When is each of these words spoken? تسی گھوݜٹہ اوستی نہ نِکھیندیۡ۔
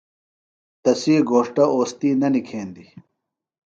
تسی 0.83 1.15
گھوݜٹہ 1.29 1.63
اوستی 1.73 2.09
نہ 2.19 2.27
نِکھیندیۡ۔ 2.33 2.91